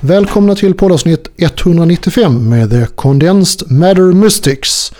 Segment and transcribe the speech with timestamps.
[0.00, 4.92] Välkomna till poddavsnitt 195 med The Condensed Matter Mystics.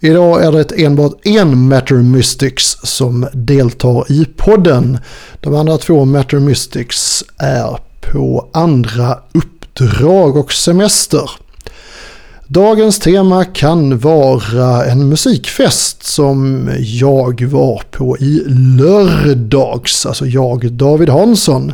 [0.00, 4.98] Idag är det enbart en Matter Mystics som deltar i podden.
[5.40, 11.30] De andra två Matter Mystics är på andra uppdrag och semester.
[12.46, 18.42] Dagens tema kan vara en musikfest som jag var på i
[18.78, 21.72] lördags, alltså jag David Hansson.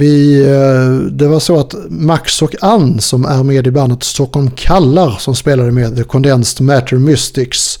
[0.00, 4.50] Vi, eh, det var så att Max och Ann som är med i bandet Stockholm
[4.50, 7.78] Kallar som spelade med The Condensed Matter Mystics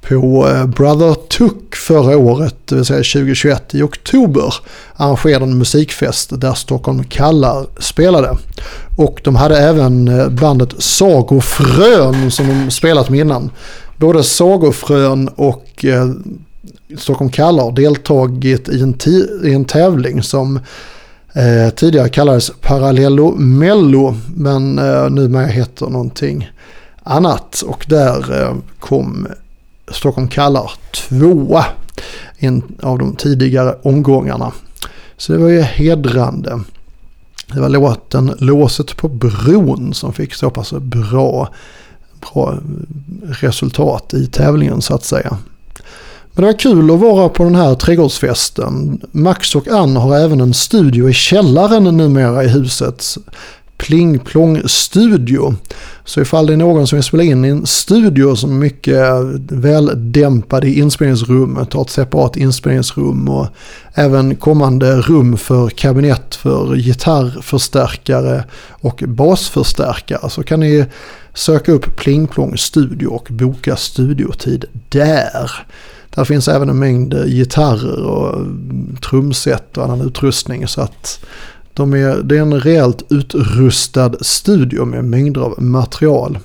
[0.00, 4.54] på eh, Brother Tuck förra året, det vill säga 2021 i oktober,
[4.96, 8.36] arrangerade en musikfest där Stockholm Kallar spelade.
[8.96, 13.50] Och de hade även eh, bandet Sagofrön som de spelat med innan.
[13.96, 15.84] Både Sagofrön och
[16.98, 18.94] Stockholm Kallar deltagit i en,
[19.44, 20.60] i en tävling som
[21.32, 26.50] Eh, tidigare kallades Parallello Mello men eh, numera heter någonting
[27.02, 27.62] annat.
[27.66, 29.26] Och där eh, kom
[29.90, 31.64] Stockholm kallar tvåa
[32.38, 34.52] en av de tidigare omgångarna.
[35.16, 36.60] Så det var ju hedrande.
[37.54, 41.48] Det var låten Låset på bron som fick så pass bra,
[42.20, 42.58] bra
[43.22, 45.38] resultat i tävlingen så att säga.
[46.32, 49.00] Men det var kul att vara på den här trädgårdsfesten.
[49.12, 53.04] Max och Ann har även en studio i källaren numera i huset.
[53.76, 55.54] Pling Plong Studio.
[56.04, 59.04] Så ifall det är någon som vill spela in i en studio som är mycket
[59.52, 63.46] väl dämpad i inspelningsrummet, har ett separat inspelningsrum och
[63.94, 70.84] även kommande rum för kabinett för gitarrförstärkare och basförstärkare så kan ni
[71.34, 75.50] söka upp Pling Plong Studio och boka studiotid där.
[76.14, 78.46] Där finns även en mängd eh, gitarrer och eh,
[79.10, 80.68] trumset och annan utrustning.
[80.68, 81.24] Så att
[81.74, 86.38] de är, det är en rejält utrustad studio med mängder av material.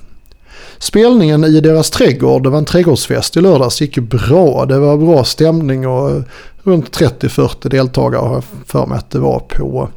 [0.78, 4.66] Spelningen i deras trädgård, det var en trädgårdsfest i lördags, gick bra.
[4.66, 6.22] Det var bra stämning och eh,
[6.62, 9.88] runt 30-40 deltagare har jag för mig att det var på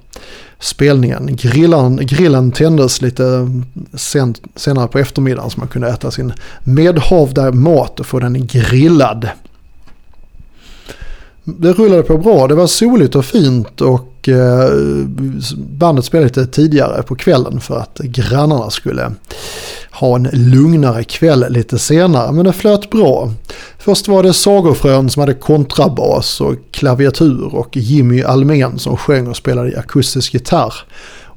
[0.59, 1.35] spelningen.
[1.35, 3.47] Grillan, grillen tändes lite
[3.93, 9.29] sen, senare på eftermiddagen så man kunde äta sin medhavda mat och få den grillad
[11.57, 12.47] det rullade på bra.
[12.47, 14.69] Det var soligt och fint och eh,
[15.57, 19.11] bandet spelade lite tidigare på kvällen för att grannarna skulle
[19.91, 22.31] ha en lugnare kväll lite senare.
[22.31, 23.31] Men det flöt bra.
[23.77, 29.37] Först var det Sagofrön som hade kontrabas och klaviatur och Jimmy Almen som sjöng och
[29.37, 30.73] spelade akustisk gitarr.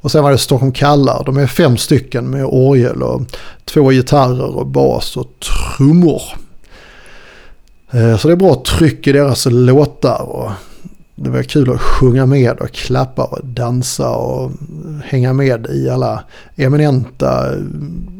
[0.02, 1.22] Och sen var det Stockholm Kallar.
[1.26, 3.22] De är fem stycken med orgel och
[3.64, 6.22] två gitarrer och bas och trummor.
[7.92, 10.22] Eh, så det är bra tryck i deras låtar.
[10.22, 10.50] Och
[11.14, 14.50] det var kul att sjunga med och klappa och dansa och
[15.04, 16.24] hänga med i alla
[16.56, 17.58] eminenta eh,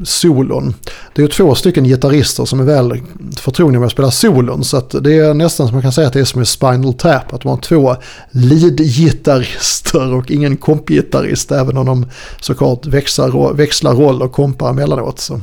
[0.05, 0.75] solon.
[1.15, 3.03] Det är ju två stycken gitarrister som är väl
[3.37, 4.65] förtrogna med att spela solon.
[4.65, 6.95] Så att det är nästan som man kan säga att det är som i Spinal
[6.95, 7.33] Tap.
[7.33, 7.97] Att de har två
[8.31, 11.53] lead-gitarrister och ingen kompgitarrist.
[11.53, 12.07] Även om de
[12.41, 15.21] såklart växlar, växlar roll och kompar emellanåt.
[15.21, 15.41] Så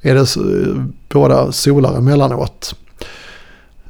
[0.00, 0.36] är det
[1.08, 2.74] båda solare emellanåt.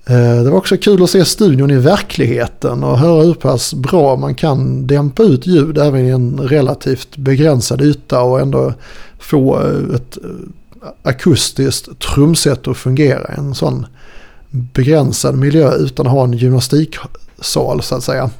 [0.07, 4.17] Eh, det var också kul att se studion i verkligheten och höra hur pass bra
[4.17, 8.75] man kan dämpa ut ljud även i en relativt begränsad yta och ändå
[9.19, 13.87] få eh, ett eh, akustiskt trumset att fungera i en sån
[14.51, 18.31] begränsad miljö utan att ha en gymnastiksal så att säga.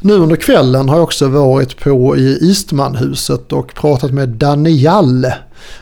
[0.00, 5.34] Nu under kvällen har jag också varit på i Eastmanhuset och pratat med Danielle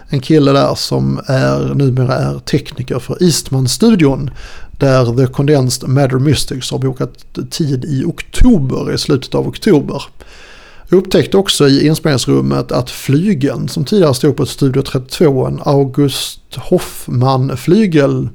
[0.08, 4.30] en kille där som är, numera är tekniker för Eastman-studion.
[4.78, 7.10] Där The Condensed Matter Mystics har bokat
[7.50, 10.02] tid i oktober, i slutet av oktober.
[10.88, 16.56] Jag upptäckte också i inspelningsrummet att flygeln som tidigare stod på Studio 32, en August
[16.56, 18.28] Hoffman-flygel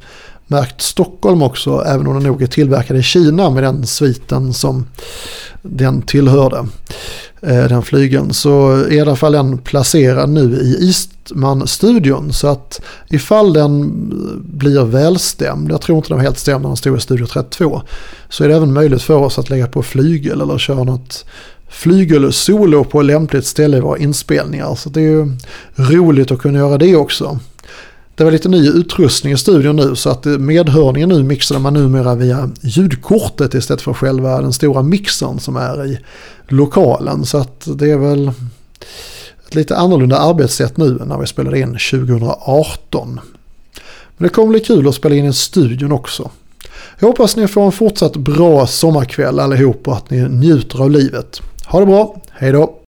[0.47, 4.85] märkt Stockholm också, även om den nog är tillverkad i Kina med den sviten som
[5.61, 6.67] den tillhörde.
[7.41, 10.87] Eh, den flygeln så är i alla fall den placerad nu i
[11.35, 12.33] Batman-studion.
[12.33, 13.91] Så att ifall den
[14.43, 17.81] blir välstämd, jag tror inte den var helt stämd när den stod i Studio 32,
[18.29, 21.25] så är det även möjligt för oss att lägga på flygel eller köra något
[21.69, 24.75] flygelsolo på lämpligt ställe i våra inspelningar.
[24.75, 25.37] Så det är ju
[25.75, 27.39] roligt att kunna göra det också.
[28.15, 32.15] Det var lite ny utrustning i studion nu så att medhörningen nu mixade man numera
[32.15, 35.99] via ljudkortet istället för själva den stora mixern som är i
[36.47, 37.25] lokalen.
[37.25, 38.31] Så att det är väl
[39.47, 43.19] ett lite annorlunda arbetssätt nu än när vi spelade in 2018.
[44.17, 46.29] Men det kommer bli kul att spela in i studion också.
[46.99, 51.41] Jag hoppas ni får en fortsatt bra sommarkväll allihop och att ni njuter av livet.
[51.65, 52.79] Ha det bra, hejdå!